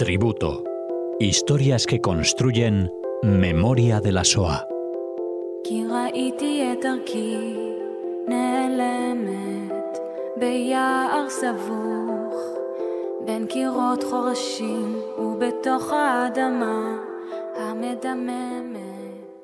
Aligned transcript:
Tributo. 0.00 0.64
Historias 1.20 1.86
que 1.86 2.00
construyen 2.00 2.90
memoria 3.22 4.00
de 4.00 4.12
la 4.12 4.24
SOA. 4.24 4.66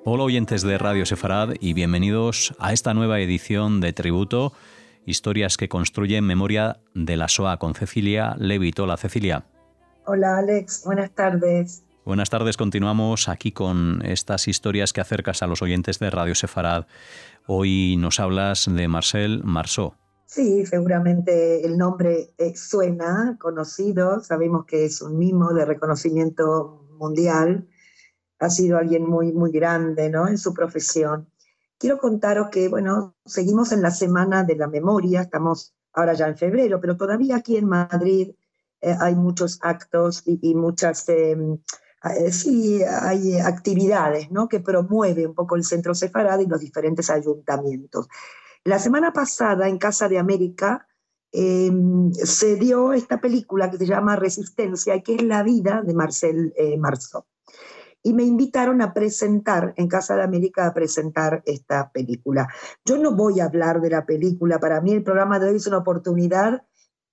Hola 0.04 0.22
oyentes 0.22 0.62
de 0.62 0.78
Radio 0.78 1.04
Sefarad 1.04 1.54
y 1.60 1.74
bienvenidos 1.74 2.54
a 2.58 2.72
esta 2.72 2.94
nueva 2.94 3.20
edición 3.20 3.80
de 3.82 3.92
Tributo, 3.92 4.54
historias 5.06 5.56
que 5.56 5.68
construyen 5.68 6.24
memoria 6.24 6.80
de 6.94 7.16
la 7.16 7.28
SOA 7.28 7.58
con 7.58 7.74
Cecilia 7.74 8.36
Levito. 8.38 8.84
Hola 8.84 8.96
Cecilia. 8.96 9.46
Hola 10.04 10.38
Alex, 10.38 10.82
buenas 10.84 11.10
tardes. 11.12 11.82
Buenas 12.04 12.30
tardes, 12.30 12.56
continuamos 12.56 13.28
aquí 13.28 13.50
con 13.50 14.00
estas 14.04 14.46
historias 14.46 14.92
que 14.92 15.00
acercas 15.00 15.42
a 15.42 15.46
los 15.46 15.62
oyentes 15.62 15.98
de 15.98 16.10
Radio 16.10 16.34
Sefarad. 16.34 16.86
Hoy 17.46 17.96
nos 17.98 18.20
hablas 18.20 18.68
de 18.72 18.86
Marcel 18.86 19.42
Marceau. 19.42 19.94
Sí, 20.26 20.66
seguramente 20.66 21.64
el 21.64 21.78
nombre 21.78 22.34
eh, 22.38 22.54
suena 22.56 23.36
conocido, 23.40 24.20
sabemos 24.20 24.66
que 24.66 24.84
es 24.84 25.00
un 25.00 25.18
mimo 25.18 25.52
de 25.52 25.64
reconocimiento 25.64 26.84
mundial, 26.98 27.68
ha 28.38 28.50
sido 28.50 28.78
alguien 28.78 29.08
muy, 29.08 29.32
muy 29.32 29.50
grande 29.50 30.10
¿no? 30.10 30.28
en 30.28 30.38
su 30.38 30.52
profesión. 30.52 31.28
Quiero 31.78 31.98
contaros 31.98 32.48
que, 32.50 32.68
bueno, 32.68 33.16
seguimos 33.24 33.72
en 33.72 33.82
la 33.82 33.90
Semana 33.90 34.44
de 34.44 34.56
la 34.56 34.66
Memoria, 34.66 35.22
estamos 35.22 35.74
ahora 35.92 36.14
ya 36.14 36.26
en 36.28 36.36
febrero, 36.36 36.80
pero 36.80 36.96
todavía 36.96 37.36
aquí 37.36 37.56
en 37.56 37.66
Madrid 37.66 38.32
eh, 38.80 38.94
hay 38.98 39.14
muchos 39.14 39.58
actos 39.62 40.22
y, 40.24 40.54
muchas, 40.54 41.08
em, 41.08 41.58
eh, 42.04 42.32
sí, 42.32 42.82
hay 42.82 43.38
actividades 43.40 44.30
¿no? 44.30 44.48
que 44.48 44.60
promueve 44.60 45.26
un 45.26 45.34
poco 45.34 45.56
el 45.56 45.64
Centro 45.64 45.94
Sefarad 45.94 46.40
y 46.40 46.46
los 46.46 46.60
diferentes 46.60 47.10
ayuntamientos. 47.10 48.08
La 48.64 48.78
semana 48.78 49.12
pasada 49.12 49.68
en 49.68 49.78
Casa 49.78 50.08
de 50.08 50.18
América 50.18 50.86
em, 51.32 52.12
se 52.12 52.56
dio 52.56 52.92
esta 52.92 53.20
película 53.20 53.70
que 53.70 53.78
se 53.78 53.86
llama 53.86 54.16
Resistencia 54.16 55.00
que 55.02 55.16
es 55.16 55.22
la 55.22 55.42
vida 55.42 55.82
de 55.82 55.94
Marcel 55.94 56.54
eh, 56.56 56.78
Marceau. 56.78 57.24
Y 58.06 58.12
me 58.12 58.22
invitaron 58.22 58.82
a 58.82 58.94
presentar, 58.94 59.74
en 59.76 59.88
Casa 59.88 60.14
de 60.14 60.22
América, 60.22 60.64
a 60.64 60.72
presentar 60.72 61.42
esta 61.44 61.90
película. 61.90 62.46
Yo 62.84 62.98
no 62.98 63.16
voy 63.16 63.40
a 63.40 63.46
hablar 63.46 63.80
de 63.80 63.90
la 63.90 64.06
película, 64.06 64.60
para 64.60 64.80
mí 64.80 64.92
el 64.92 65.02
programa 65.02 65.40
de 65.40 65.48
hoy 65.48 65.56
es 65.56 65.66
una 65.66 65.78
oportunidad 65.78 66.62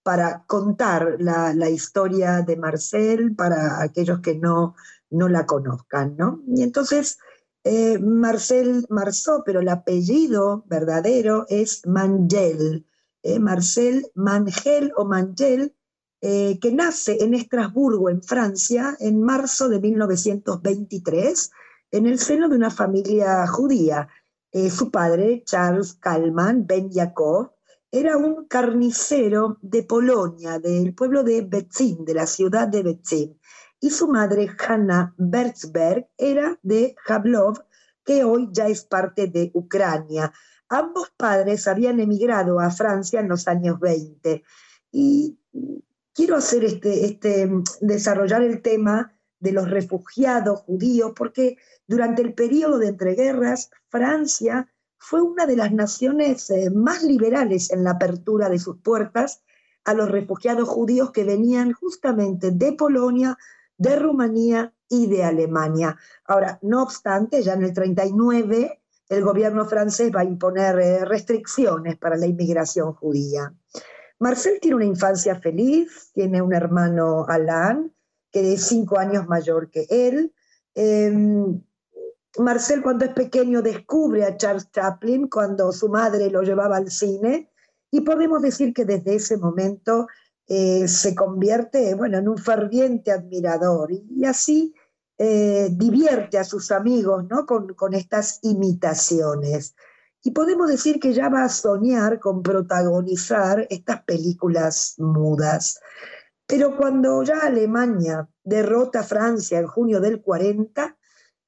para 0.04 0.44
contar 0.46 1.16
la, 1.18 1.68
historia 1.68 2.44
de 2.44 2.58
Marcel 2.58 3.36
para 3.36 3.82
aquellos 3.82 4.20
que 4.20 4.36
no, 4.36 4.76
no 5.10 5.30
la 5.30 5.48
conozcan, 5.48 6.16
¿no? 6.16 6.44
Y 6.46 6.62
entonces, 6.62 7.18
eh, 7.64 7.98
Marcel 7.98 8.86
Marceau, 8.88 9.42
pero 9.44 9.62
el 9.62 9.70
apellido 9.70 10.64
verdadero 10.68 11.48
es 11.50 11.88
Mangel, 11.88 12.86
eh, 13.24 13.40
Marcel 13.40 14.12
Mangel 14.14 14.94
o 14.96 15.06
Mangel, 15.06 15.74
eh, 16.26 16.58
que 16.62 16.72
nace 16.72 17.22
en 17.22 17.34
Estrasburgo, 17.34 18.10
en 18.10 18.24
Francia, 18.24 18.96
en 19.02 19.22
marzo 19.22 19.68
de 19.68 19.82
1923, 19.82 21.52
en 21.92 22.08
el 22.08 22.18
seno 22.18 22.48
de 22.48 22.56
una 22.56 22.72
familia 22.72 23.46
judía. 23.46 24.08
su 24.70 24.90
padre, 24.90 25.44
Charles 25.46 25.96
Kalman 25.96 26.66
Ben 26.66 26.90
Jacob, 26.94 27.52
era 27.92 28.16
un 28.16 28.46
carnicero 28.46 29.58
de 29.62 29.84
Polonia, 29.84 30.60
del 30.60 30.96
pueblo 30.96 31.24
de 31.24 31.42
Betzin, 31.42 32.06
de 32.06 32.14
la 32.14 32.26
ciudad 32.26 32.70
de 32.70 32.84
Betzin. 32.84 33.38
Y 33.82 33.90
su 33.90 34.08
madre, 34.08 34.50
Hanna 34.66 35.14
Bertzberg, 35.18 36.08
era 36.18 36.58
de 36.64 36.96
Jablov, 37.04 37.66
que 38.06 38.24
hoy 38.24 38.48
ya 38.54 38.70
es 38.70 38.86
parte 38.86 39.28
de 39.28 39.52
Ucrania. 39.54 40.32
Ambos 40.70 41.12
padres 41.18 41.68
habían 41.68 42.00
emigrado 42.00 42.62
a 42.62 42.72
Francia 42.72 43.20
en 43.20 43.28
los 43.28 43.50
años 43.50 43.78
20. 43.82 44.42
Y 44.94 45.38
quiero 46.14 46.36
hacer 46.36 46.64
este, 46.64 47.06
este, 47.06 47.50
desarrollar 47.82 48.44
el 48.44 48.62
tema 48.62 49.14
de 49.40 49.52
los 49.52 49.70
refugiados 49.70 50.62
judíos, 50.62 51.12
porque 51.16 51.58
durante 51.88 52.22
el 52.22 52.34
periodo 52.34 52.78
de 52.78 52.88
entreguerras, 52.88 53.72
Francia 53.90 54.70
fue 54.98 55.22
una 55.22 55.46
de 55.46 55.58
las 55.58 55.74
naciones 55.74 56.50
eh, 56.50 56.70
más 56.70 57.04
liberales 57.04 57.70
en 57.72 57.84
la 57.84 57.92
apertura 57.92 58.48
de 58.48 58.60
sus 58.60 58.78
puertas 58.78 59.44
a 59.84 59.94
los 59.94 60.10
refugiados 60.10 60.70
judíos 60.70 61.12
que 61.12 61.26
venían 61.26 61.74
justamente 61.74 62.52
de 62.52 62.72
Polonia, 62.72 63.38
de 63.78 64.00
Rumanía 64.00 64.74
y 64.88 65.08
de 65.08 65.26
Alemania. 65.26 65.98
Ahora, 66.26 66.58
no 66.62 66.84
obstante, 66.84 67.44
ya 67.44 67.54
en 67.54 67.64
el 67.64 67.74
39 67.74 68.80
el 69.10 69.24
gobierno 69.24 69.66
francés 69.66 70.12
va 70.16 70.22
a 70.22 70.26
imponer 70.26 70.80
eh, 70.80 71.06
restricciones 71.06 71.98
para 71.98 72.16
la 72.16 72.26
inmigración 72.26 72.94
judía. 72.94 73.54
Marcel 74.24 74.60
tiene 74.62 74.78
una 74.78 74.86
infancia 74.86 75.36
feliz, 75.36 76.10
tiene 76.14 76.42
un 76.42 76.54
hermano 76.54 77.26
Alain, 77.28 77.94
que 78.32 78.54
es 78.54 78.64
cinco 78.68 78.98
años 78.98 79.28
mayor 79.28 79.70
que 79.70 79.86
él. 79.90 80.34
Em, 80.76 81.62
Marcel 82.40 82.82
cuando 82.82 83.04
es 83.04 83.14
pequeño 83.14 83.62
descubre 83.62 84.24
a 84.24 84.38
Charles 84.38 84.72
Chaplin 84.72 85.28
cuando 85.28 85.74
su 85.74 85.90
madre 85.90 86.30
lo 86.30 86.42
llevaba 86.42 86.78
al 86.78 86.90
cine 86.90 87.52
y 87.92 88.00
podemos 88.00 88.42
decir 88.42 88.74
que 88.74 88.86
desde 88.86 89.16
ese 89.16 89.36
momento 89.36 90.08
eh, 90.48 90.88
se 90.88 91.14
convierte 91.14 91.94
bueno, 91.94 92.18
en 92.18 92.30
un 92.30 92.38
ferviente 92.38 93.12
admirador 93.12 93.92
y, 93.92 94.24
así 94.24 94.74
eh, 95.18 95.68
divierte 95.70 96.38
a 96.38 96.46
sus 96.46 96.72
amigos 96.72 97.26
¿no? 97.30 97.46
con, 97.46 97.74
con 97.74 97.94
estas 97.94 98.40
imitaciones. 98.42 99.76
Y 100.24 100.32
podemos 100.32 100.70
decir 100.70 101.00
que 101.00 101.14
ya 101.14 101.30
va 101.30 101.44
a 101.44 101.50
soñar 101.50 102.20
con 102.20 102.42
protagonizar 102.42 103.68
estas 103.70 104.04
películas 104.04 104.96
mudas. 104.98 105.80
Pero 106.48 106.78
cuando 106.78 107.24
ya 107.24 107.40
Alemania 107.40 108.28
derrota 108.44 109.02
a 109.02 109.04
Francia 109.04 109.60
en 109.60 109.68
junio 109.68 110.00
del 110.00 110.22
40, 110.22 110.98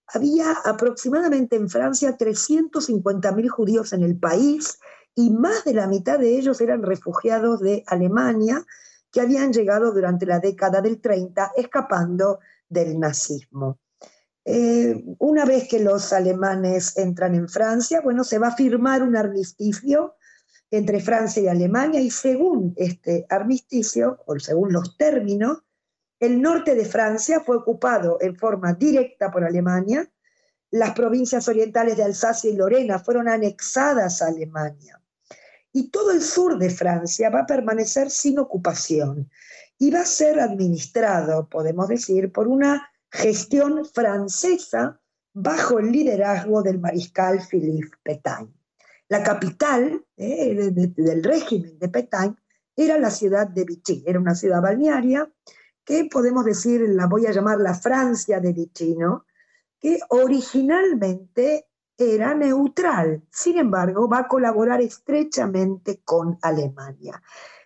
había 0.08 0.52
aproximadamente 0.66 1.56
en 1.56 1.69
Francia 1.69 2.18
350.000 2.18 3.50
judíos 3.50 3.94
en 3.94 4.03
el 4.03 4.19
país 4.19 4.80
y 5.16 5.31
más 5.31 5.63
de 5.63 5.74
la 5.74 5.88
mitad 5.88 6.19
de 6.19 6.38
ellos 6.38 6.62
eran 6.62 6.84
refugiados 6.84 7.62
de 7.62 7.84
Alemania 7.88 8.66
que 9.12 9.22
habían 9.22 9.53
llegado 9.53 9.94
durante 9.94 10.25
la 10.25 10.40
década 10.40 10.81
del 10.81 11.00
30 11.00 11.53
escapando 11.56 12.40
del 12.68 13.00
nazismo. 13.00 13.80
Eh, 14.47 15.03
una 15.17 15.44
vez 15.44 15.67
que 15.67 15.79
los 15.79 16.13
alemanes 16.13 16.95
entran 16.97 17.33
en 17.33 17.50
Francia, 17.50 18.01
bueno, 18.01 18.23
se 18.23 18.38
va 18.38 18.50
a 18.50 18.56
firmar 18.56 19.01
un 19.01 19.16
armisticio 19.16 20.16
entre 20.69 21.00
Francia 21.00 21.41
y 21.41 21.47
Alemania 21.47 22.00
y 22.00 22.11
según 22.11 22.73
este 22.78 23.25
armisticio, 23.29 24.19
o 24.28 24.38
según 24.39 24.72
los 24.72 24.97
términos, 24.97 25.63
el 26.19 26.41
norte 26.41 26.75
de 26.75 26.85
Francia 26.85 27.41
fue 27.41 27.57
ocupado 27.57 28.19
en 28.22 28.35
forma 28.35 28.73
directa 28.73 29.31
por 29.31 29.44
Alemania, 29.44 30.09
las 30.69 30.91
provincias 30.91 31.47
orientales 31.47 31.97
de 31.97 32.03
Alsacia 32.03 32.50
y 32.50 32.56
Lorena 32.56 33.00
fueron 33.00 33.27
anexadas 33.27 34.22
a 34.22 34.27
Alemania. 34.27 35.01
Y 35.72 35.89
todo 35.89 36.12
el 36.12 36.22
sur 36.22 36.57
de 36.57 36.69
Francia 36.69 37.29
va 37.29 37.41
a 37.41 37.45
permanecer 37.45 38.09
sin 38.09 38.39
ocupación 38.39 39.29
y 39.77 39.91
va 39.91 40.01
a 40.01 40.06
ser 40.06 40.39
administrado, 40.39 41.50
podemos 41.50 41.88
decir, 41.88 42.31
por 42.31 42.47
una 42.47 42.89
gestión 43.15 43.85
francesa 43.85 44.99
bajo 45.33 45.79
el 45.79 45.91
liderazgo 45.91 46.61
del 46.61 46.79
mariscal 46.79 47.41
Philippe 47.49 47.97
Pétain. 48.03 48.53
La 49.07 49.23
capital 49.23 50.03
eh, 50.17 50.71
del 50.71 51.23
régimen 51.23 51.77
de 51.77 51.89
Pétain 51.89 52.35
era 52.75 52.97
la 52.97 53.09
ciudad 53.09 53.47
de 53.47 53.63
Vichy, 53.63 54.03
era 54.05 54.19
una 54.19 54.35
ciudad 54.35 54.61
balnearia 54.61 55.29
que 55.83 56.06
podemos 56.06 56.44
decir, 56.44 56.81
la 56.89 57.06
voy 57.06 57.27
a 57.27 57.31
llamar 57.31 57.59
la 57.59 57.75
Francia 57.75 58.39
de 58.39 58.53
Vicino, 58.53 59.25
que 59.79 60.00
originalmente 60.09 61.68
era 61.97 62.33
neutral, 62.33 63.23
sin 63.31 63.59
embargo 63.59 64.09
va 64.09 64.19
a 64.19 64.27
colaborar 64.27 64.81
estrechamente 64.81 66.01
con 66.03 66.38
Alemania. 66.41 67.21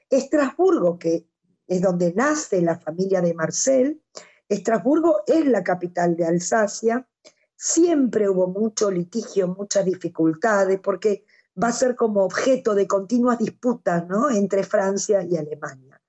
Estrasburgo, 0.10 1.00
que 1.00 1.28
es 1.66 1.81
donde 1.81 2.13
nace 2.13 2.62
la 2.62 2.78
familia 2.78 3.22
de 3.22 3.34
Marcel, 3.34 4.02
Estrasburgo 4.50 5.22
es 5.28 5.46
la 5.46 5.63
capital 5.63 6.16
de 6.16 6.25
Alsacia, 6.25 7.07
siempre 7.56 8.28
hubo 8.28 8.48
mucho 8.48 8.90
litigio, 8.90 9.48
muchas 9.48 9.86
dificultades, 9.86 10.80
porque 10.80 11.24
va 11.62 11.68
a 11.68 11.74
ser 11.74 11.96
como 11.96 12.24
objeto 12.24 12.74
de 12.74 12.88
continuas 12.88 13.38
disputas 13.38 14.07
¿no? 14.07 14.30
entre 14.30 14.63
Francia 14.63 15.24
y 15.24 15.38
Alemania. 15.38 16.01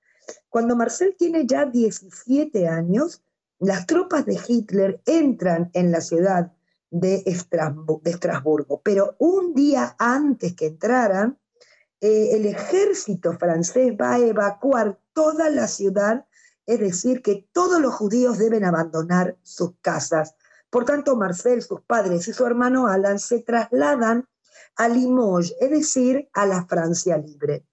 Cuando 0.49 0.75
Marcel 0.75 1.15
tiene 1.17 1.45
ya 1.45 1.65
17 1.65 2.67
años, 2.67 3.21
las 3.59 3.85
tropas 3.85 4.25
de 4.25 4.39
Hitler 4.47 5.01
entran 5.05 5.69
en 5.73 5.91
la 5.91 6.01
ciudad 6.01 6.51
de 6.89 7.23
Estrasburgo, 7.25 8.81
pero 8.81 9.15
un 9.19 9.53
día 9.53 9.95
antes 9.99 10.55
que 10.55 10.67
entraran, 10.67 11.37
eh, 12.01 12.29
el 12.35 12.47
ejército 12.47 13.33
francés 13.33 13.93
va 13.99 14.15
a 14.15 14.19
evacuar 14.19 14.99
toda 15.13 15.49
la 15.49 15.67
ciudad 15.67 16.25
es 16.71 16.79
decir, 16.79 17.21
que 17.21 17.45
todos 17.51 17.81
los 17.81 17.93
judíos 17.93 18.37
deben 18.37 18.63
abandonar 18.63 19.37
sus 19.43 19.73
casas. 19.81 20.35
Por 20.69 20.85
tanto, 20.85 21.17
Marcel, 21.17 21.61
sus 21.61 21.81
padres 21.81 22.29
y 22.29 22.33
su 22.33 22.45
hermano 22.45 22.87
Alan 22.87 23.19
se 23.19 23.39
trasladan 23.39 24.25
a 24.77 24.87
Limoges, 24.87 25.53
es 25.59 25.69
decir, 25.69 26.29
a 26.31 26.45
la 26.45 26.65
Francia 26.65 27.17
libre. 27.17 27.65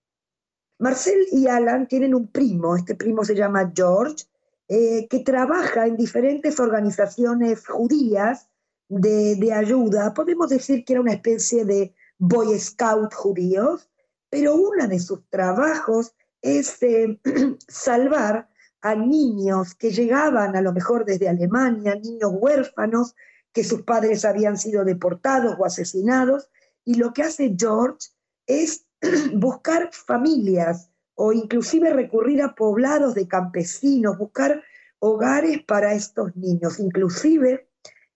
Marcel 0.80 1.28
y 1.30 1.46
Alan 1.46 1.86
tienen 1.86 2.12
un 2.12 2.26
primo, 2.26 2.74
este 2.74 2.96
primo 2.96 3.24
se 3.24 3.36
llama 3.36 3.72
George, 3.72 4.24
eh, 4.66 5.06
que 5.08 5.20
trabaja 5.20 5.86
en 5.86 5.96
diferentes 5.96 6.58
organizaciones 6.58 7.68
judías 7.68 8.48
de, 8.88 9.52
ayuda. 9.52 10.12
Podemos 10.12 10.48
decir 10.48 10.84
que 10.84 10.94
era 10.94 11.02
una 11.02 11.12
especie 11.12 11.64
de 11.64 11.94
Boy 12.18 12.58
Scout 12.58 13.14
judíos, 13.14 13.88
pero 14.28 14.56
uno 14.56 14.88
de 14.88 14.98
sus 14.98 15.20
trabajos 15.30 16.16
es 16.42 16.82
eh, 16.82 17.20
salvar 17.68 18.48
niños 18.94 19.74
que 19.74 19.90
llegaban 19.90 20.56
a 20.56 20.60
lo 20.60 20.72
mejor 20.72 21.04
desde 21.04 21.28
Alemania, 21.28 21.94
niños 21.94 22.32
huérfanos 22.34 23.14
que 23.52 23.64
sus 23.64 23.82
padres 23.82 24.24
habían 24.24 24.56
sido 24.56 24.84
deportados 24.84 25.56
o 25.58 25.64
asesinados, 25.64 26.50
y 26.84 26.94
lo 26.94 27.12
que 27.12 27.22
hace 27.22 27.54
George 27.58 28.08
es 28.46 28.86
buscar 29.34 29.90
familias 29.92 30.90
o 31.14 31.32
inclusive 31.32 31.92
recurrir 31.92 32.42
a 32.42 32.54
poblados 32.54 33.14
de 33.14 33.26
campesinos, 33.26 34.16
buscar 34.16 34.62
hogares 35.00 35.62
para 35.64 35.94
estos 35.94 36.36
niños, 36.36 36.78
inclusive 36.78 37.68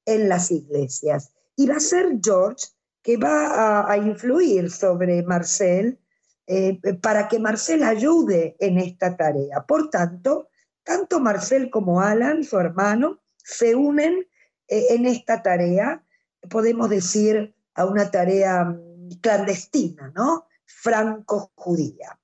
en 0.07 0.29
las 0.29 0.51
iglesias. 0.51 1.33
Y 1.57 1.67
va 1.67 1.77
a 1.77 1.81
ser 1.81 2.19
George 2.23 2.67
que 3.03 3.17
va 3.17 3.91
a, 3.91 3.97
influir 3.97 4.71
sobre 4.71 5.23
Marcel 5.25 5.99
eh, 6.47 6.79
para 7.03 7.29
que 7.29 7.41
Marcel 7.41 7.83
ayude 7.83 8.57
en 8.61 8.79
esta 8.79 9.17
tarea. 9.17 9.65
Por 9.67 9.91
tanto, 9.91 10.49
tanto 10.85 11.21
Marcel 11.21 11.71
como 11.71 12.01
Alan, 12.01 12.45
su 12.45 12.59
hermano, 12.59 13.21
se 13.37 13.75
unen 13.75 14.27
eh, 14.69 14.87
en 14.91 15.07
esta 15.07 15.43
tarea, 15.43 16.05
podemos 16.49 16.89
decir, 16.91 17.55
a 17.75 17.87
una 17.87 18.11
tarea 18.11 18.65
mm, 18.65 19.21
clandestina, 19.21 20.13
¿no? 20.15 20.47
Franco-judía. 20.65 22.19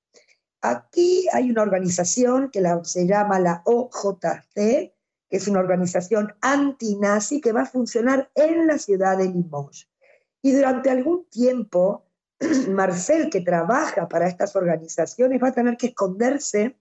Aquí 0.61 1.27
hay 1.33 1.51
una 1.51 1.63
organización 1.63 2.51
que 2.51 2.63
se 2.83 3.07
llama 3.07 3.39
la 3.39 3.63
OJC, 3.65 4.55
que 4.55 5.37
es 5.37 5.47
una 5.47 5.61
organización 5.61 6.35
antinazi 6.41 7.41
que 7.41 7.53
va 7.53 7.63
a 7.63 7.67
funcionar 7.67 8.31
en 8.35 8.67
la 8.67 8.79
ciudad 8.79 9.19
de 9.19 9.29
Limoges. 9.29 9.89
Y 10.43 10.53
durante 10.53 10.91
algún 10.91 11.27
tiempo, 11.31 12.07
Marcel, 12.71 13.31
que 13.31 13.41
trabaja 13.41 14.09
para 14.09 14.27
estas 14.27 14.57
organizaciones, 14.57 15.43
va 15.43 15.49
a 15.49 15.53
tener 15.53 15.77
que 15.77 15.89
esconderse 15.89 16.77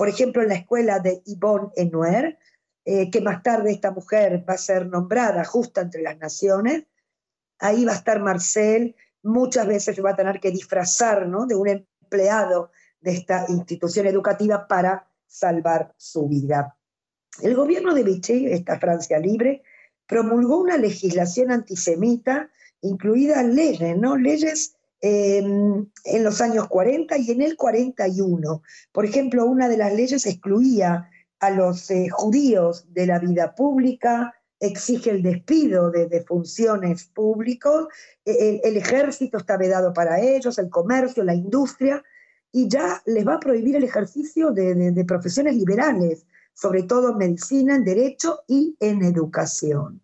por 0.00 0.08
ejemplo, 0.08 0.40
en 0.40 0.48
la 0.48 0.54
escuela 0.54 0.98
de 0.98 1.22
Yvonne 1.26 1.72
Enuer, 1.76 2.38
eh, 2.86 3.10
que 3.10 3.20
más 3.20 3.42
tarde 3.42 3.70
esta 3.70 3.90
mujer 3.90 4.46
va 4.48 4.54
a 4.54 4.56
ser 4.56 4.86
nombrada 4.86 5.44
justa 5.44 5.82
entre 5.82 6.00
las 6.00 6.16
naciones, 6.16 6.84
ahí 7.58 7.84
va 7.84 7.92
a 7.92 7.96
estar 7.96 8.18
Marcel, 8.18 8.96
muchas 9.22 9.66
veces 9.66 10.02
va 10.02 10.12
a 10.12 10.16
tener 10.16 10.40
que 10.40 10.52
disfrazar 10.52 11.28
de 11.28 11.54
un 11.54 11.68
empleado 11.68 12.70
de 12.98 13.12
esta 13.12 13.44
institución 13.50 14.06
educativa 14.06 14.66
para 14.66 15.06
salvar 15.26 15.92
su 15.98 16.26
vida. 16.26 16.78
El 17.42 17.54
gobierno 17.54 17.92
de 17.92 18.02
Vichy, 18.02 18.46
esta 18.46 18.78
Francia 18.78 19.18
libre, 19.18 19.62
promulgó 20.06 20.60
una 20.60 20.78
legislación 20.78 21.50
antisemita, 21.50 22.50
incluidas 22.80 23.44
leyes, 23.44 23.98
¿no? 23.98 24.16
leyes 24.16 24.76
en 25.00 26.24
los 26.24 26.40
años 26.40 26.68
40 26.68 27.16
y 27.18 27.30
en 27.30 27.42
el 27.42 27.56
41. 27.56 28.62
Por 28.92 29.04
ejemplo, 29.04 29.46
una 29.46 29.68
de 29.68 29.76
las 29.76 29.94
leyes 29.94 30.26
excluía 30.26 31.08
a 31.40 31.50
los 31.50 31.90
eh, 31.90 32.08
judíos 32.10 32.86
de 32.92 33.06
la 33.06 33.18
vida 33.18 33.54
pública, 33.54 34.34
exige 34.60 35.10
el 35.10 35.22
despido 35.22 35.90
de, 35.90 36.22
funciones 36.28 37.04
públicas, 37.04 37.86
e, 38.26 38.60
el, 38.62 38.76
ejército 38.76 39.38
está 39.38 39.56
vedado 39.56 39.94
para 39.94 40.20
ellos, 40.20 40.58
el 40.58 40.68
comercio, 40.68 41.24
la 41.24 41.34
industria, 41.34 42.04
y 42.52 42.68
ya 42.68 43.02
les 43.06 43.26
va 43.26 43.34
a 43.34 43.40
prohibir 43.40 43.76
el 43.76 43.84
ejercicio 43.84 44.50
de, 44.50 44.74
de 44.74 45.04
profesiones 45.04 45.56
liberales, 45.56 46.26
sobre 46.52 46.82
todo 46.82 47.12
en 47.12 47.18
medicina, 47.18 47.74
en 47.74 47.84
derecho 47.84 48.40
y 48.46 48.76
en 48.80 49.02
educación. 49.02 50.02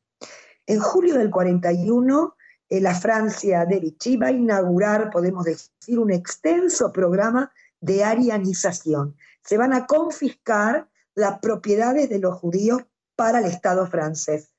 En 0.67 0.81
julio 0.81 1.19
del 1.19 1.31
41, 1.31 2.36
eh, 2.69 2.81
la 2.81 2.95
Francia 2.95 3.65
de 3.65 3.79
Vichy 3.79 4.17
va 4.17 4.29
a 4.29 4.33
inaugurar, 4.33 5.11
podemos 5.11 5.45
decir, 5.45 5.99
un 5.99 6.11
extenso 6.11 6.93
programa 6.93 7.53
de 7.81 8.03
arianización. 8.03 9.17
Se 9.43 9.57
van 9.57 9.73
a 9.73 9.87
confiscar 9.87 10.89
las 11.15 11.39
propiedades 11.39 12.09
de 12.09 12.19
los 12.19 12.35
judíos 12.35 12.83
para 13.15 13.39
el 13.39 13.47
Estado 13.47 13.87
francés. 13.87 14.51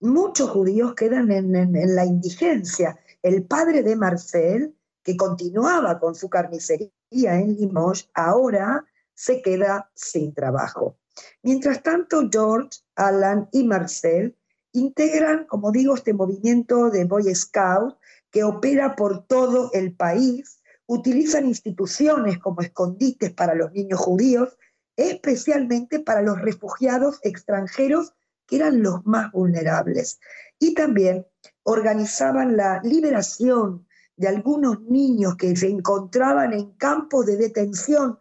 Muchos 0.00 0.50
judíos 0.50 0.94
quedan 0.94 1.30
en, 1.30 1.94
la 1.94 2.04
indigencia. 2.04 2.98
El 3.22 3.44
padre 3.44 3.82
de 3.82 3.96
Marcel, 3.96 4.76
que 5.02 5.16
continuaba 5.16 5.98
con 5.98 6.14
su 6.14 6.28
carnicería 6.28 6.90
en 7.10 7.56
Limoges, 7.56 8.10
ahora 8.14 8.84
se 9.14 9.40
queda 9.40 9.90
sin 9.94 10.34
trabajo. 10.34 10.98
Mientras 11.42 11.82
tanto, 11.82 12.28
George, 12.30 12.80
Alan 12.96 13.48
y 13.52 13.64
Marcel 13.64 14.36
integran, 14.74 15.46
como 15.46 15.72
digo, 15.72 15.94
este 15.94 16.12
movimiento 16.12 16.90
de 16.90 17.04
Boy 17.04 17.34
Scout 17.34 17.96
que 18.30 18.42
opera 18.42 18.96
por 18.96 19.24
todo 19.26 19.70
el 19.72 19.94
país, 19.94 20.60
utilizan 20.86 21.46
instituciones 21.46 22.38
como 22.40 22.60
escondites 22.60 23.32
para 23.32 23.54
los 23.54 23.72
niños 23.72 24.00
judíos, 24.00 24.58
especialmente 24.96 26.00
para 26.00 26.20
los 26.20 26.40
refugiados 26.40 27.20
extranjeros 27.22 28.12
que 28.46 28.56
eran 28.56 28.82
los 28.82 29.06
más 29.06 29.30
vulnerables. 29.30 30.18
Y 30.58 30.74
también 30.74 31.24
organizaban 31.62 32.56
la 32.56 32.80
liberación 32.82 33.86
de 34.16 34.28
algunos 34.28 34.80
niños 34.82 35.36
que 35.36 35.54
se 35.54 35.68
encontraban 35.68 36.52
en 36.52 36.72
campos 36.72 37.26
de 37.26 37.36
detención 37.36 38.18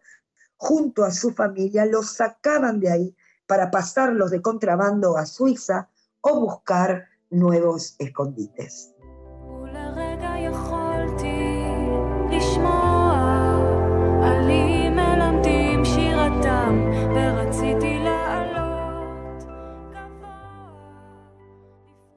junto 0.55 1.03
a 1.03 1.11
su 1.11 1.31
familia, 1.31 1.85
los 1.85 2.13
sacaban 2.13 2.79
de 2.79 2.91
ahí 2.91 3.15
para 3.47 3.71
pasarlos 3.71 4.29
de 4.29 4.41
contrabando 4.41 5.17
a 5.17 5.25
Suiza 5.25 5.89
o 6.23 6.39
buscar 6.39 7.05
nuevos 7.29 7.95
escondites. 7.99 8.93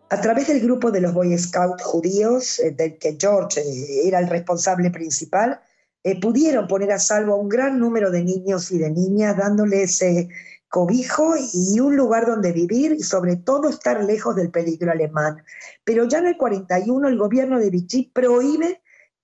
A 0.09 0.21
través 0.21 0.47
del 0.47 0.61
grupo 0.61 0.93
de 0.93 1.01
los 1.01 1.13
Boy 1.13 1.37
Scouts 1.37 1.83
judíos, 1.83 2.61
eh, 2.61 2.71
del 2.71 2.97
que 2.99 3.17
George 3.21 3.61
eh, 3.61 4.07
era 4.07 4.21
el 4.21 4.29
responsable 4.29 4.91
principal, 4.91 5.61
eh, 6.05 6.21
pudieron 6.21 6.69
poner 6.69 6.93
a 6.93 7.01
salvo 7.01 7.35
a 7.35 7.37
un 7.37 7.49
gran 7.49 7.81
número 7.81 8.13
de 8.13 8.23
niños 8.23 8.71
y 8.71 8.79
de 8.79 8.91
niñas, 8.91 9.37
dándoles 9.37 10.01
cobijo 10.77 11.37
y 11.55 11.81
un 11.81 11.97
lugar 11.97 12.27
donde 12.27 12.53
vivir 12.53 12.93
y 12.93 13.03
sobre 13.03 13.37
todo 13.37 13.71
estar 13.71 14.05
lejos 14.05 14.37
del 14.37 14.51
peligro 14.51 14.93
alemán. 14.93 15.43
Pero 15.85 16.05
ya 16.05 16.19
en 16.19 16.27
el 16.27 16.37
41 16.37 17.09
el 17.09 17.17
gobierno 17.17 17.59
de 17.59 17.71
Vichy 17.71 18.11
prohíbe 18.13 18.83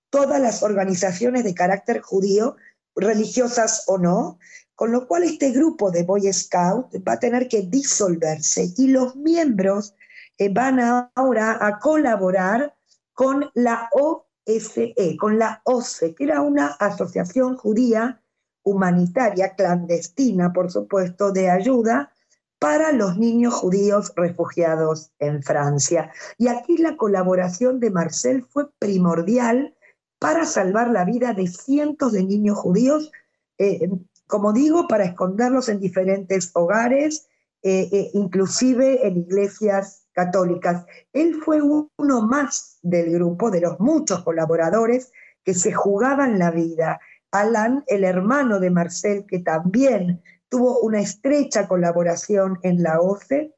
todas 0.08 0.40
las 0.40 0.62
organizaciones 0.62 1.44
de 1.44 1.52
carácter 1.52 2.00
judío, 2.00 2.56
religiosas 2.96 3.84
o 3.86 3.98
no, 3.98 4.38
con 4.74 4.92
lo 4.92 5.06
cual 5.06 5.24
este 5.24 5.50
grupo 5.50 5.90
de 5.90 6.04
Boy 6.04 6.32
Scout 6.32 6.86
va 7.06 7.12
a 7.12 7.20
tener 7.20 7.48
que 7.48 7.60
disolverse 7.60 8.72
y 8.78 8.88
los 8.88 9.14
miembros 9.14 9.94
eh, 10.38 10.48
van 10.48 10.80
ahora 10.80 11.58
a 11.60 11.80
colaborar 11.80 12.74
con 13.12 13.50
la 13.52 13.90
OSE, 13.92 14.94
con 15.20 15.38
la 15.38 15.60
OSE, 15.64 16.14
que 16.14 16.24
era 16.24 16.40
una 16.40 16.68
asociación 16.68 17.58
judía 17.58 18.21
humanitaria 18.62 19.54
clandestina, 19.54 20.52
por 20.52 20.70
supuesto, 20.70 21.32
de 21.32 21.50
ayuda 21.50 22.12
para 22.58 22.92
los 22.92 23.18
niños 23.18 23.54
judíos 23.54 24.12
refugiados 24.14 25.10
en 25.18 25.42
Francia. 25.42 26.12
Y 26.38 26.46
aquí 26.46 26.78
la 26.78 26.96
colaboración 26.96 27.80
de 27.80 27.90
Marcel 27.90 28.44
fue 28.44 28.70
primordial 28.78 29.74
para 30.20 30.44
salvar 30.44 30.88
la 30.90 31.04
vida 31.04 31.32
de 31.32 31.48
cientos 31.48 32.12
de 32.12 32.22
niños 32.22 32.56
judíos, 32.56 33.10
eh, 33.58 33.90
como 34.28 34.52
digo, 34.52 34.86
para 34.86 35.04
esconderlos 35.04 35.68
en 35.68 35.80
diferentes 35.80 36.52
hogares, 36.54 37.26
eh, 37.64 37.88
eh, 37.90 38.10
inclusive 38.14 39.08
en 39.08 39.16
iglesias 39.16 40.06
católicas. 40.12 40.86
Él 41.12 41.40
fue 41.44 41.60
uno 41.60 42.22
más 42.22 42.78
del 42.82 43.10
grupo, 43.10 43.50
de 43.50 43.62
los 43.62 43.80
muchos 43.80 44.22
colaboradores 44.22 45.10
que 45.42 45.54
se 45.54 45.72
jugaban 45.72 46.38
la 46.38 46.52
vida 46.52 47.00
Alan, 47.32 47.82
el 47.86 48.04
hermano 48.04 48.60
de 48.60 48.70
Marcel, 48.70 49.26
que 49.26 49.40
también 49.40 50.22
tuvo 50.48 50.80
una 50.80 51.00
estrecha 51.00 51.66
colaboración 51.66 52.58
en 52.62 52.82
la 52.82 53.00
OCE, 53.00 53.54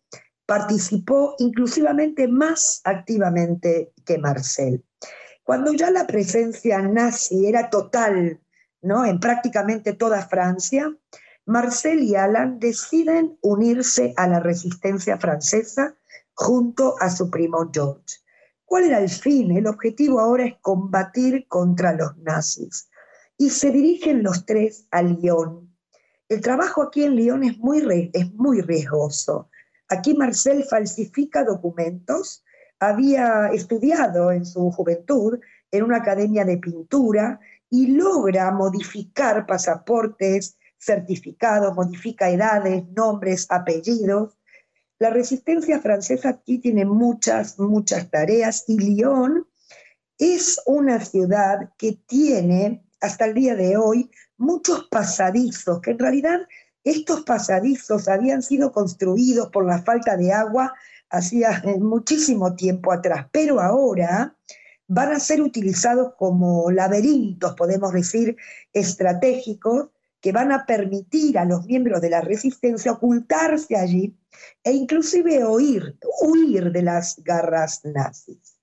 participó 0.47 1.35
inclusivamente 1.38 2.28
más 2.28 2.81
activamente 2.85 3.93
que 4.07 4.19
Marcel. 4.19 4.85
Cuando 5.43 5.73
ya 5.73 5.90
la 5.90 6.07
presencia 6.07 6.81
nazi 6.81 7.47
era 7.47 7.69
total 7.69 8.40
¿no? 8.81 9.04
en 9.04 9.19
prácticamente 9.19 9.93
toda 9.93 10.26
Francia, 10.26 10.95
Marcel 11.47 12.02
y 12.02 12.14
Alan 12.14 12.59
deciden 12.59 13.38
unirse 13.43 14.14
a 14.16 14.26
la 14.28 14.40
resistencia 14.40 15.19
francesa 15.19 15.97
junto 16.33 16.95
a 17.00 17.11
su 17.11 17.31
primo 17.31 17.71
George. 17.73 18.21
¿Cuál 18.64 18.85
era 18.85 18.99
el 19.00 19.11
fin? 19.11 19.57
El 19.57 19.66
objetivo 19.66 20.21
ahora 20.21 20.47
es 20.47 20.54
combatir 20.61 21.47
contra 21.49 21.93
los 21.93 22.16
nazis. 22.19 22.88
Y 23.36 23.50
se 23.50 23.70
dirigen 23.70 24.22
los 24.22 24.46
tres 24.46 24.86
a 24.90 25.02
Lyon. 25.02 25.74
El 26.28 26.40
trabajo 26.40 26.82
aquí 26.82 27.04
en 27.04 27.16
Lyon 27.16 27.44
es 27.44 27.58
muy, 27.58 28.10
es 28.12 28.32
muy 28.32 28.60
riesgoso. 28.60 29.50
Aquí 29.88 30.14
Marcel 30.14 30.64
falsifica 30.64 31.44
documentos, 31.44 32.44
había 32.80 33.48
estudiado 33.52 34.32
en 34.32 34.44
su 34.44 34.70
juventud 34.70 35.38
en 35.70 35.82
una 35.82 35.98
academia 35.98 36.44
de 36.44 36.58
pintura 36.58 37.40
y 37.70 37.88
logra 37.88 38.50
modificar 38.52 39.46
pasaportes, 39.46 40.56
certificados, 40.78 41.74
modifica 41.74 42.30
edades, 42.30 42.84
nombres, 42.94 43.46
apellidos. 43.50 44.38
La 44.98 45.10
resistencia 45.10 45.80
francesa 45.80 46.28
aquí 46.30 46.58
tiene 46.58 46.84
muchas, 46.84 47.58
muchas 47.58 48.10
tareas 48.10 48.64
y 48.68 48.78
Lyon 48.78 49.46
es 50.18 50.60
una 50.66 51.04
ciudad 51.04 51.72
que 51.76 51.98
tiene 52.06 52.83
hasta 53.04 53.26
el 53.26 53.34
día 53.34 53.54
de 53.54 53.76
hoy 53.76 54.11
muchos 54.38 54.88
pasadizos, 54.90 55.80
que 55.80 55.90
en 55.90 55.99
realidad 55.99 56.40
estos 56.82 57.23
pasadizos 57.23 58.08
habían 58.08 58.42
sido 58.42 58.73
construidos 58.73 59.50
por 59.50 59.66
la 59.66 59.82
falta 59.82 60.16
de 60.16 60.32
agua 60.32 60.75
hacía 61.11 61.62
muchísimo 61.80 62.54
tiempo 62.56 62.92
atrás, 62.92 63.26
pero 63.30 63.61
ahora 63.61 64.37
van 64.87 65.12
a 65.12 65.20
ser 65.20 65.42
utilizados 65.42 66.14
como 66.18 66.70
laberintos, 66.70 67.54
podemos 67.54 67.92
decir, 67.92 68.37
estratégicos, 68.73 69.88
que 70.20 70.32
van 70.32 70.52
a 70.52 70.64
permitir 70.64 71.37
a 71.37 71.44
los 71.44 71.66
miembros 71.66 72.00
de 72.00 72.08
la 72.08 72.23
resistencia 72.23 72.92
ocultarse 72.92 73.76
allí 73.76 74.16
e 74.62 74.73
inclusive 74.73 75.44
huir, 75.44 75.99
huir 76.23 76.73
de 76.73 76.80
las 76.80 77.23
garras 77.23 77.82
nazis. 77.84 78.58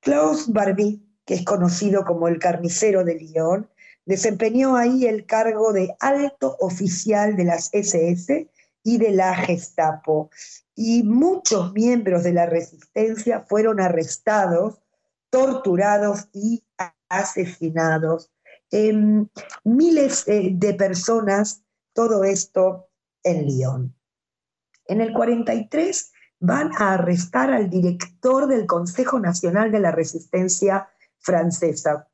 Klaus 0.00 0.50
Barbie, 0.50 1.02
que 1.24 1.34
es 1.34 1.44
conocido 1.44 2.04
como 2.04 2.28
el 2.28 2.38
carnicero 2.38 3.04
de 3.04 3.14
Lyon, 3.14 3.68
desempeñó 4.06 4.76
ahí 4.76 5.06
el 5.06 5.26
cargo 5.26 5.72
de 5.72 5.94
alto 6.00 6.56
oficial 6.60 7.36
de 7.36 7.44
las 7.44 7.70
SS 7.72 8.48
y 8.82 8.98
de 8.98 9.10
la 9.12 9.34
Gestapo. 9.34 10.30
Y 10.74 11.02
muchos 11.02 11.72
miembros 11.72 12.24
de 12.24 12.32
la 12.32 12.46
resistencia 12.46 13.40
fueron 13.40 13.80
arrestados, 13.80 14.80
torturados 15.30 16.28
y 16.32 16.62
asesinados. 17.08 18.30
Em, 18.70 19.28
miles 19.62 20.26
eh, 20.28 20.50
de 20.52 20.74
personas, 20.74 21.62
todo 21.92 22.24
esto 22.24 22.88
en 23.22 23.46
Lyon. 23.46 23.94
En 24.86 25.00
el 25.00 25.12
43 25.14 26.12
van 26.40 26.70
a 26.78 26.94
arrestar 26.94 27.50
al 27.50 27.70
director 27.70 28.46
del 28.48 28.66
Consejo 28.66 29.18
Nacional 29.18 29.72
de 29.72 29.80
la 29.80 29.92
Resistencia 29.92 30.90
Francesa. 31.24 32.08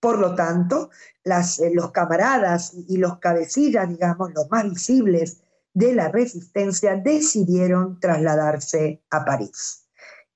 Por 0.00 0.18
lo 0.18 0.34
tanto, 0.34 0.90
eh, 1.24 1.70
los 1.72 1.90
camaradas 1.92 2.74
y 2.88 2.98
los 2.98 3.18
cabecillas, 3.18 3.88
digamos, 3.88 4.32
los 4.34 4.50
más 4.50 4.68
visibles 4.68 5.40
de 5.72 5.94
la 5.94 6.08
resistencia, 6.08 6.96
decidieron 6.96 7.98
trasladarse 8.00 9.02
a 9.10 9.24
París. 9.24 9.86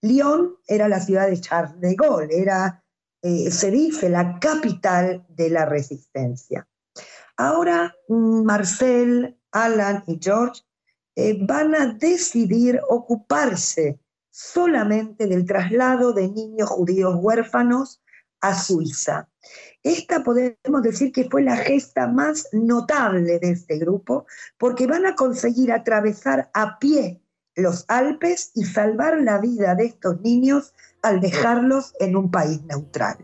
Lyon 0.00 0.56
era 0.66 0.88
la 0.88 1.00
ciudad 1.00 1.28
de 1.28 1.40
Charles 1.40 1.80
de 1.80 1.94
Gaulle, 1.94 2.40
era, 2.40 2.82
eh, 3.22 3.50
se 3.50 3.70
dice, 3.70 4.08
la 4.08 4.38
capital 4.38 5.26
de 5.28 5.50
la 5.50 5.66
resistencia. 5.66 6.66
Ahora 7.36 7.94
mm, 8.08 8.44
Marcel, 8.44 9.38
Alan 9.52 10.04
y 10.06 10.18
George 10.22 10.62
eh, 11.16 11.36
van 11.40 11.74
a 11.74 11.94
decidir 11.94 12.80
ocuparse 12.88 13.98
solamente 14.30 15.26
del 15.26 15.44
traslado 15.44 16.12
de 16.12 16.28
niños 16.28 16.70
judíos 16.70 17.16
huérfanos 17.18 18.00
a 18.40 18.54
Suiza. 18.54 19.28
Esta 19.82 20.22
podemos 20.22 20.82
decir 20.82 21.12
que 21.12 21.28
fue 21.30 21.42
la 21.42 21.56
gesta 21.56 22.06
más 22.06 22.48
notable 22.52 23.38
de 23.38 23.50
este 23.50 23.78
grupo, 23.78 24.26
porque 24.58 24.86
van 24.86 25.06
a 25.06 25.14
conseguir 25.14 25.72
atravesar 25.72 26.50
a 26.52 26.78
pie 26.78 27.20
los 27.56 27.84
Alpes 27.88 28.52
y 28.54 28.64
salvar 28.64 29.20
la 29.20 29.38
vida 29.38 29.74
de 29.74 29.86
estos 29.86 30.20
niños 30.20 30.72
al 31.02 31.20
dejarlos 31.20 31.94
en 31.98 32.16
un 32.16 32.30
país 32.30 32.62
neutral. 32.64 33.18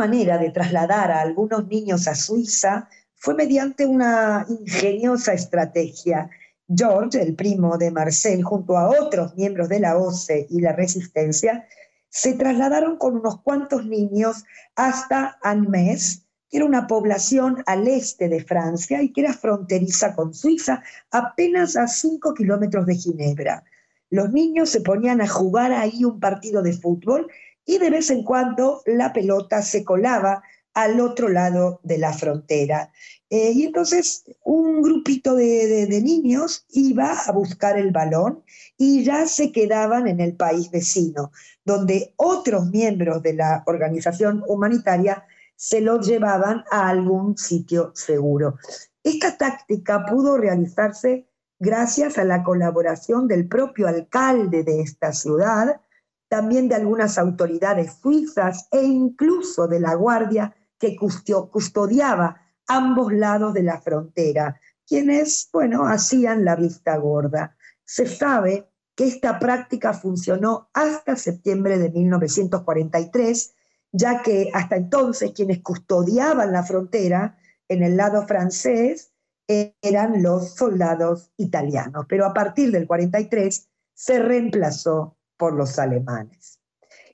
Manera 0.00 0.38
de 0.38 0.48
trasladar 0.48 1.10
a 1.10 1.20
algunos 1.20 1.68
niños 1.68 2.08
a 2.08 2.14
Suiza 2.14 2.88
fue 3.16 3.34
mediante 3.34 3.84
una 3.84 4.46
ingeniosa 4.48 5.34
estrategia. 5.34 6.30
George, 6.66 7.20
el 7.20 7.34
primo 7.34 7.76
de 7.76 7.90
Marcel, 7.90 8.42
junto 8.42 8.78
a 8.78 8.88
otros 8.88 9.36
miembros 9.36 9.68
de 9.68 9.80
la 9.80 9.98
OCE 9.98 10.46
y 10.48 10.62
la 10.62 10.72
Resistencia, 10.72 11.66
se 12.08 12.32
trasladaron 12.32 12.96
con 12.96 13.14
unos 13.14 13.42
cuantos 13.42 13.84
niños 13.84 14.44
hasta 14.74 15.38
Anmes, 15.42 16.24
que 16.48 16.56
era 16.56 16.64
una 16.64 16.86
población 16.86 17.62
al 17.66 17.86
este 17.86 18.30
de 18.30 18.42
Francia 18.42 19.02
y 19.02 19.12
que 19.12 19.20
era 19.20 19.34
fronteriza 19.34 20.14
con 20.16 20.32
Suiza, 20.32 20.82
apenas 21.10 21.76
a 21.76 21.88
5 21.88 22.32
kilómetros 22.32 22.86
de 22.86 22.94
Ginebra. 22.94 23.64
Los 24.08 24.32
niños 24.32 24.70
se 24.70 24.80
ponían 24.80 25.20
a 25.20 25.28
jugar 25.28 25.72
ahí 25.72 26.06
un 26.06 26.18
partido 26.20 26.62
de 26.62 26.72
fútbol 26.72 27.28
y 27.70 27.78
de 27.78 27.88
vez 27.88 28.10
en 28.10 28.24
cuando 28.24 28.82
la 28.84 29.12
pelota 29.12 29.62
se 29.62 29.84
colaba 29.84 30.42
al 30.74 30.98
otro 30.98 31.28
lado 31.28 31.78
de 31.84 31.98
la 31.98 32.12
frontera. 32.12 32.90
Eh, 33.28 33.52
y 33.52 33.66
entonces 33.66 34.24
un 34.42 34.82
grupito 34.82 35.36
de, 35.36 35.86
de, 35.86 36.02
niños 36.02 36.66
iba 36.70 37.12
a 37.12 37.30
buscar 37.30 37.78
el 37.78 37.92
balón 37.92 38.42
y 38.76 39.04
ya 39.04 39.24
se 39.26 39.52
quedaban 39.52 40.08
en 40.08 40.18
el 40.20 40.34
país 40.34 40.68
vecino, 40.72 41.30
donde 41.64 42.12
otros 42.16 42.70
miembros 42.70 43.22
de 43.22 43.34
la 43.34 43.62
organización 43.66 44.42
humanitaria 44.48 45.24
se 45.54 45.80
los 45.80 46.04
llevaban 46.04 46.64
a 46.72 46.88
algún 46.88 47.38
sitio 47.38 47.92
seguro. 47.94 48.56
Esta 49.04 49.36
táctica 49.36 50.06
pudo 50.06 50.38
realizarse 50.38 51.28
gracias 51.60 52.18
a 52.18 52.24
la 52.24 52.42
colaboración 52.42 53.28
del 53.28 53.46
propio 53.46 53.86
alcalde 53.86 54.64
de 54.64 54.80
esta 54.80 55.12
ciudad, 55.12 55.80
también 56.30 56.68
de 56.68 56.76
algunas 56.76 57.18
autoridades 57.18 57.98
suizas 58.00 58.68
e 58.70 58.84
incluso 58.84 59.66
de 59.66 59.80
la 59.80 59.94
guardia 59.94 60.54
que 60.78 60.96
custodiaba 60.96 62.40
ambos 62.68 63.12
lados 63.12 63.52
de 63.52 63.64
la 63.64 63.80
frontera, 63.80 64.58
quienes, 64.86 65.50
bueno, 65.52 65.86
hacían 65.86 66.44
la 66.44 66.54
vista 66.54 66.96
gorda. 66.98 67.56
Se 67.84 68.06
sabe 68.06 68.70
que 68.94 69.08
esta 69.08 69.40
práctica 69.40 69.92
funcionó 69.92 70.70
hasta 70.72 71.16
septiembre 71.16 71.78
de 71.78 71.90
1943, 71.90 73.52
ya 73.90 74.22
que 74.22 74.50
hasta 74.54 74.76
entonces 74.76 75.32
quienes 75.32 75.60
custodiaban 75.62 76.52
la 76.52 76.62
frontera 76.62 77.38
en 77.68 77.82
el 77.82 77.96
lado 77.96 78.24
francés 78.28 79.10
eran 79.48 80.22
los 80.22 80.54
soldados 80.54 81.32
italianos, 81.36 82.06
pero 82.08 82.24
a 82.24 82.32
partir 82.32 82.70
del 82.70 82.86
43 82.86 83.68
se 83.94 84.20
reemplazó 84.20 85.16
por 85.40 85.54
los 85.54 85.78
alemanes. 85.78 86.60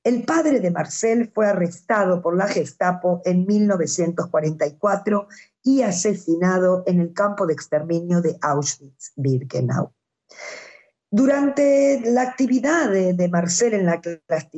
El 0.03 0.25
padre 0.25 0.59
de 0.61 0.71
Marcel 0.73 1.31
fue 1.33 1.47
arrestado 1.47 2.21
por 2.21 2.37
la 2.37 2.49
Gestapo 2.49 3.23
en 3.25 3.47
1944 3.47 5.29
y 5.63 5.83
asesinado 5.83 6.83
en 6.87 7.01
el 7.01 7.13
campo 7.13 7.47
de 7.47 7.55
exterminio 7.55 8.21
de 8.21 8.39
Auschwitz-Birkenau. 8.41 9.93
Durante 11.11 12.03
la 12.05 12.23
actividad 12.23 12.91
de, 12.91 13.29
Marcel 13.29 13.75
en 13.75 13.87
la, 13.87 14.01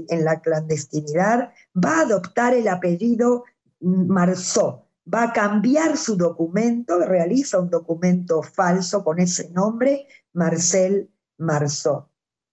en 0.08 0.24
la, 0.24 0.40
clandestinidad, 0.40 1.52
va 1.76 1.98
a 1.98 2.02
adoptar 2.02 2.54
el 2.54 2.68
apellido 2.68 3.44
Marceau, 3.80 4.86
va 5.12 5.24
a 5.24 5.32
cambiar 5.32 5.96
su 5.98 6.16
documento, 6.16 6.98
realiza 7.00 7.58
un 7.58 7.68
documento 7.68 8.42
falso 8.42 9.04
con 9.04 9.18
ese 9.18 9.50
nombre, 9.50 10.06
Marcel 10.32 11.10
Marceau. 11.36 12.08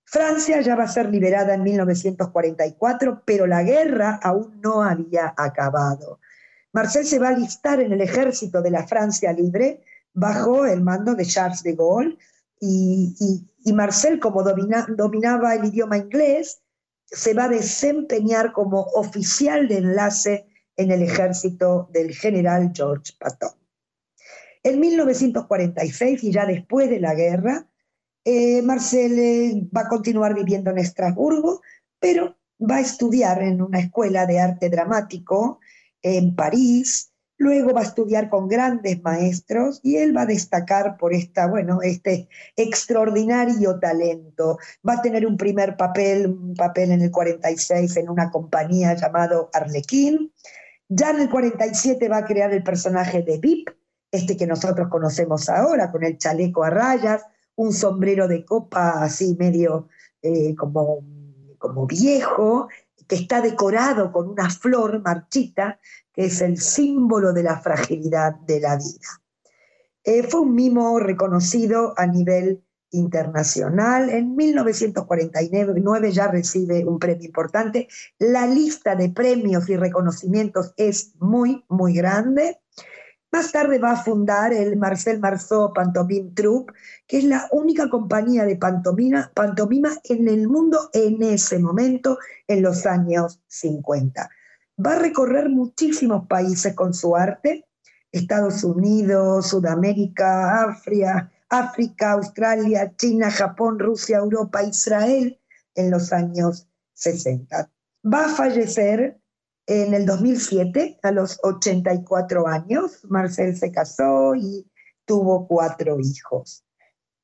Francia 0.06 0.62
ya 0.62 0.76
va 0.76 0.84
a 0.84 0.88
ser 0.88 1.10
liberada 1.10 1.56
en 1.56 1.64
1944, 1.64 3.24
pero 3.26 3.48
la 3.48 3.64
guerra 3.64 4.20
aún 4.22 4.62
no 4.62 4.84
había 4.84 5.34
acabado. 5.36 6.20
Marcel 6.72 7.06
se 7.06 7.20
va 7.20 7.30
a 7.30 7.32
alistar 7.32 7.80
en 7.80 7.92
el 7.92 8.02
ejército 8.02 8.62
de 8.62 8.70
la 8.70 8.86
Francia 8.86 9.34
libre 9.34 9.82
bajo 10.14 10.66
el 10.66 10.82
mando 10.82 11.16
de 11.16 11.26
Charles 11.26 11.64
de 11.64 11.74
Gaulle 11.74 12.18
y, 12.60 13.74
Marcel, 13.74 14.20
como 14.20 14.44
dominaba 14.44 15.56
el 15.56 15.66
idioma 15.66 15.98
inglés, 15.98 16.62
se 17.06 17.34
va 17.34 17.46
a 17.46 17.50
desempeñar 17.50 18.52
como 18.52 18.82
oficial 18.82 19.68
de 19.68 19.78
enlace 19.78 20.48
en 20.78 20.92
el 20.92 21.02
ejército 21.02 21.90
del 21.92 22.14
general 22.14 22.72
George 22.74 23.14
Patton. 23.20 23.52
En 24.64 24.80
1946, 24.80 26.24
y 26.24 26.32
ya 26.32 26.46
después 26.46 26.90
de 26.90 27.00
la 27.00 27.14
guerra, 27.14 27.68
Eh, 28.26 28.64
Marcel 28.64 29.70
va 29.76 29.82
a 29.82 29.88
continuar 29.88 30.34
viviendo 30.34 30.72
en 30.72 30.80
Estrasburgo, 30.80 31.62
pero 32.00 32.36
va 32.60 32.78
a 32.78 32.82
estudiar 32.82 33.44
en 33.44 33.62
una 33.62 33.80
escuela 33.80 34.26
de 34.26 34.40
arte 34.40 34.70
dramático 34.70 35.60
en 36.02 36.36
París, 36.36 37.12
luego 37.38 37.74
va 37.74 37.82
a 37.82 37.84
estudiar 37.84 38.30
con 38.30 38.48
grandes 38.48 39.02
maestros 39.04 39.80
y 39.84 39.98
él 39.98 40.16
va 40.16 40.22
a 40.22 40.26
destacar 40.26 40.98
por 40.98 41.14
este 41.14 42.28
extraordinario 42.56 43.80
talento. 43.80 44.58
Va 44.88 44.94
a 44.94 45.02
tener 45.02 45.28
un 45.28 45.38
primer 45.38 45.78
papel, 45.78 46.28
un 46.28 46.56
papel 46.56 46.92
en 46.92 47.02
el 47.02 47.12
46 47.12 47.98
en 47.98 48.10
una 48.10 48.32
compañía 48.32 48.96
llamado 48.96 49.50
Arlequín. 49.54 50.32
Ya 50.88 51.12
en 51.12 51.22
el 51.22 51.30
47 51.30 52.10
va 52.10 52.18
a 52.18 52.26
crear 52.26 52.52
el 52.54 52.64
personaje 52.64 53.22
de 53.22 53.38
Vip, 53.38 53.70
este 54.12 54.38
que 54.38 54.48
nosotros 54.48 54.88
conocemos 54.90 55.50
ahora, 55.50 55.92
con 55.92 56.04
el 56.04 56.18
chaleco 56.18 56.64
a 56.64 56.70
rayas, 56.70 57.24
un 57.56 57.74
sombrero 57.74 58.28
de 58.28 58.46
copa 58.46 59.04
así 59.04 59.36
medio 59.38 59.88
eh, 60.22 60.56
como, 60.56 61.04
como 61.58 61.88
viejo, 61.88 62.68
que 63.08 63.16
está 63.16 63.42
decorado 63.42 64.12
con 64.12 64.30
una 64.30 64.50
flor 64.50 65.02
marchita, 65.02 65.80
que 66.14 66.26
es 66.26 66.42
el 66.42 66.60
símbolo 66.60 67.34
de 67.34 67.44
la 67.44 67.60
fragilidad 67.60 68.36
de 68.36 68.60
la 68.60 68.78
vida. 68.78 69.22
Eh, 70.04 70.24
fue 70.24 70.42
un 70.42 70.56
mimo 70.56 71.00
reconocido 71.00 71.94
a 71.98 72.06
nivel 72.06 72.64
internacional. 72.92 74.10
En 74.10 74.36
1949 74.36 76.12
ya 76.12 76.28
recibe 76.28 76.86
un 76.86 77.00
premio 77.00 77.26
importante. 77.26 77.88
La 78.20 78.48
lista 78.48 78.96
de 78.96 79.10
premios 79.10 79.70
y 79.70 79.76
reconocimientos 79.76 80.74
es 80.78 81.14
muy, 81.20 81.66
muy 81.68 81.94
grande. 81.94 82.60
Más 83.36 83.52
tarde 83.52 83.80
va 83.80 83.92
a 83.92 84.02
fundar 84.02 84.54
el 84.54 84.78
Marcel 84.78 85.20
Marceau 85.20 85.74
Pantomime 85.74 86.32
Troupe, 86.34 86.72
que 87.06 87.18
es 87.18 87.26
la 87.26 87.50
única 87.52 87.90
compañía 87.90 88.46
de 88.46 88.56
pantomima, 88.56 89.30
pantomima 89.36 89.92
en 90.06 90.30
el 90.30 90.48
mundo 90.48 90.90
en 90.94 91.22
ese 91.22 91.60
momento, 91.60 92.18
en 92.48 92.62
los 92.62 92.86
años 92.86 93.42
50. 93.48 94.30
Va 94.80 94.94
a 94.94 95.00
recorrer 95.00 95.50
muchísimos 95.50 96.28
países 96.28 96.74
con 96.76 96.94
su 96.94 97.18
arte, 97.18 97.66
Estados 98.10 98.64
Unidos, 98.64 99.50
Sudamérica, 99.50 100.64
África, 100.64 101.30
África, 101.50 102.14
Australia, 102.14 102.94
China, 102.96 103.30
Japón, 103.30 103.80
Rusia, 103.80 104.20
Europa, 104.20 104.64
Israel 104.64 105.38
en 105.76 105.92
los 105.92 106.14
años 106.14 106.70
60. 106.94 107.70
Va 108.06 108.28
a 108.28 108.30
fallecer 108.30 109.20
en 109.68 109.94
el 109.94 110.06
2007, 110.06 111.00
a 111.02 111.12
los 111.12 111.40
84 111.44 112.48
años, 112.48 113.04
Marcel 113.10 113.58
se 113.58 113.72
casó 113.72 114.36
y 114.36 114.68
tuvo 115.06 115.48
cuatro 115.48 116.00
hijos. 116.00 116.64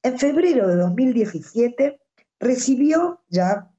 En 0.03 0.17
febrero 0.17 0.67
de 0.67 0.75
2017 0.75 2.01
recibió, 2.39 3.21
ya 3.29 3.71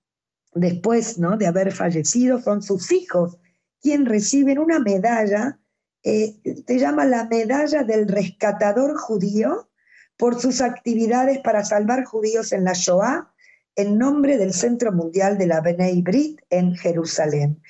después 0.54 1.19
¿no? 1.19 1.37
de 1.37 1.47
haber 1.47 1.73
fallecido, 1.73 2.40
son 2.40 2.62
sus 2.62 2.92
hijos 2.92 3.38
quien 3.83 4.07
reciben 4.07 4.59
una 4.59 4.78
medalla, 4.78 5.59
eh, 6.04 6.37
se 6.66 6.78
llama 6.78 7.04
la 7.04 7.26
medalla 7.26 7.83
del 7.83 8.09
rescatador 8.09 8.97
judío 8.97 9.69
por 10.16 10.40
sus 10.40 10.61
actividades 10.61 11.40
para 11.40 11.64
salvar 11.64 12.04
judíos 12.04 12.52
en 12.52 12.64
la 12.64 12.75
Shoah 12.75 13.33
en 13.75 13.99
nombre 13.99 14.38
del 14.38 14.52
Centro 14.52 14.92
Mundial 14.92 15.37
de 15.37 15.47
la 15.47 15.61
Bnei 15.61 16.00
Brit 16.02 16.40
en 16.50 16.76
Jerusalén. 16.76 17.61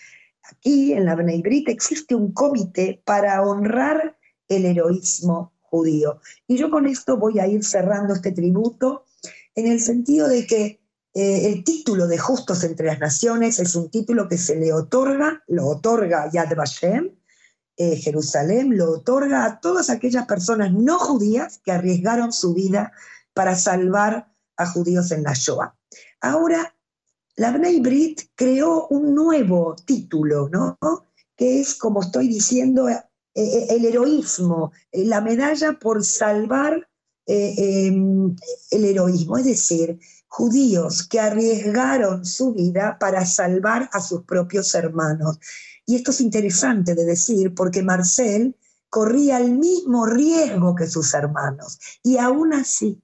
Aquí 0.51 0.93
en 0.93 1.05
la 1.05 1.15
Bnei 1.15 1.43
existe 1.67 2.15
un 2.15 2.33
comité 2.33 3.03
para 3.05 3.43
honrar 3.43 4.17
el 4.49 4.65
heroísmo 4.65 5.53
judío. 5.61 6.21
Y 6.47 6.57
yo 6.57 6.71
con 6.71 6.87
esto 6.87 7.17
voy 7.17 7.39
a 7.39 7.47
ir 7.47 7.65
cerrando 7.65 8.15
este 8.15 8.33
tributo 8.33 9.05
en 9.55 9.67
el 9.67 9.81
sentido 9.81 10.29
de 10.29 10.47
que 10.47 10.81
eh, 11.15 11.47
el 11.47 11.65
título 11.65 12.07
de 12.07 12.19
Justos 12.19 12.65
entre 12.65 12.87
las 12.87 12.99
Naciones 12.99 13.59
es 13.59 13.75
un 13.75 13.91
título 13.91 14.29
que 14.29 14.39
se 14.39 14.57
le 14.57 14.73
otorga, 14.73 15.43
lo 15.47 15.67
otorga 15.67 16.31
Yad 16.31 16.55
Vashem, 16.57 17.11
eh, 17.77 17.97
Jerusalén, 17.97 18.77
lo 18.77 18.91
otorga 18.91 19.45
a 19.45 19.61
todas 19.61 19.91
aquellas 19.91 20.27
personas 20.27 20.73
no 20.73 20.99
judías 20.99 21.61
que 21.65 21.73
arriesgaron 21.73 22.33
su 22.33 22.55
vida 22.55 22.93
para 23.35 23.55
salvar 23.55 24.33
a 24.57 24.67
judíos 24.67 25.11
en 25.11 25.23
la 25.23 25.33
Shoah. 25.33 25.75
Ahora 26.21 26.75
la 27.37 27.51
Bnei 27.51 27.81
Brit 27.81 28.31
creó 28.35 28.89
un 28.89 29.15
nuevo 29.15 29.75
título, 29.85 30.49
¿no? 30.51 30.79
que 31.37 31.61
es, 31.61 31.75
como 31.75 32.03
estoy 32.03 32.29
diciendo, 32.29 32.89
eh, 32.89 33.03
eh, 33.35 33.67
el 33.71 33.85
heroísmo, 33.85 34.73
eh, 34.91 35.05
la 35.05 35.21
medalla 35.21 35.79
por 35.79 36.05
salvar 36.05 36.89
em, 37.27 38.37
el 38.71 38.85
heroísmo, 38.85 39.39
es 39.39 39.45
decir, 39.45 39.99
judíos 40.27 41.07
que 41.07 41.21
arriesgaron 41.21 42.25
su 42.25 42.53
vida 42.53 42.99
para 42.99 43.25
salvar 43.25 43.89
a 43.93 44.01
sus 44.01 44.25
propios 44.25 44.75
hermanos. 44.75 45.39
Y 45.87 45.97
esto 45.97 46.11
es 46.11 46.21
interesante 46.21 46.95
de 46.95 47.05
decir 47.05 47.55
porque 47.55 47.83
Marcel 47.83 48.57
corría 48.89 49.39
el 49.39 49.53
mismo 49.53 50.05
riesgo 50.07 50.75
que 50.75 50.87
sus 50.87 51.15
hermanos 51.15 51.79
y 52.03 52.19
aún 52.19 52.53
así 52.53 53.03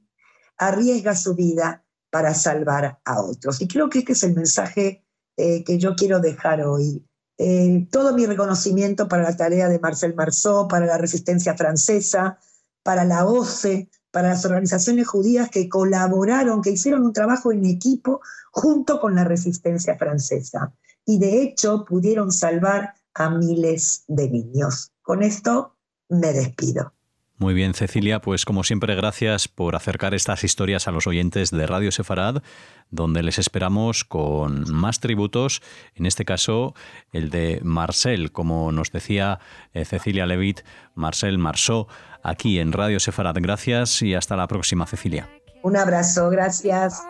arriesga 0.58 1.16
su 1.16 1.34
vida 1.34 1.84
para 2.10 2.34
salvar 2.34 2.98
a 3.04 3.20
otros. 3.22 3.60
Y 3.60 3.68
creo 3.68 3.88
que 3.88 4.00
este 4.00 4.12
es 4.12 4.22
el 4.22 4.34
mensaje 4.34 5.04
eh, 5.36 5.62
que 5.64 5.78
yo 5.78 5.94
quiero 5.94 6.20
dejar 6.20 6.62
hoy. 6.62 7.04
Eh, 7.38 7.86
todo 7.90 8.14
mi 8.14 8.26
reconocimiento 8.26 9.06
para 9.08 9.22
la 9.22 9.36
tarea 9.36 9.68
de 9.68 9.78
Marcel 9.78 10.14
Marceau, 10.14 10.66
para 10.66 10.86
la 10.86 10.98
resistencia 10.98 11.54
francesa, 11.54 12.38
para 12.82 13.04
la 13.04 13.24
OCE, 13.24 13.88
para 14.10 14.30
las 14.30 14.44
organizaciones 14.44 15.06
judías 15.06 15.50
que 15.50 15.68
colaboraron, 15.68 16.62
que 16.62 16.70
hicieron 16.70 17.04
un 17.04 17.12
trabajo 17.12 17.52
en 17.52 17.64
equipo 17.66 18.20
junto 18.50 19.00
con 19.00 19.14
la 19.14 19.24
resistencia 19.24 19.96
francesa. 19.96 20.72
Y 21.04 21.18
de 21.18 21.42
hecho 21.42 21.84
pudieron 21.84 22.32
salvar 22.32 22.94
a 23.14 23.30
miles 23.30 24.04
de 24.08 24.30
niños. 24.30 24.92
Con 25.02 25.22
esto 25.22 25.76
me 26.08 26.32
despido. 26.32 26.92
Muy 27.38 27.54
bien, 27.54 27.72
Cecilia, 27.72 28.20
pues 28.20 28.44
como 28.44 28.64
siempre, 28.64 28.96
gracias 28.96 29.46
por 29.46 29.76
acercar 29.76 30.12
estas 30.12 30.42
historias 30.42 30.88
a 30.88 30.90
los 30.90 31.06
oyentes 31.06 31.52
de 31.52 31.68
Radio 31.68 31.92
Sefarad, 31.92 32.42
donde 32.90 33.22
les 33.22 33.38
esperamos 33.38 34.02
con 34.02 34.68
más 34.72 34.98
tributos, 34.98 35.62
en 35.94 36.06
este 36.06 36.24
caso 36.24 36.74
el 37.12 37.30
de 37.30 37.60
Marcel, 37.62 38.32
como 38.32 38.72
nos 38.72 38.90
decía 38.90 39.38
eh, 39.72 39.84
Cecilia 39.84 40.26
Levit, 40.26 40.62
Marcel 40.96 41.38
Marceau, 41.38 41.86
aquí 42.24 42.58
en 42.58 42.72
Radio 42.72 42.98
Sefarad. 42.98 43.36
Gracias 43.38 44.02
y 44.02 44.16
hasta 44.16 44.34
la 44.34 44.48
próxima, 44.48 44.84
Cecilia. 44.86 45.28
Un 45.62 45.76
abrazo, 45.76 46.30
gracias. 46.30 47.04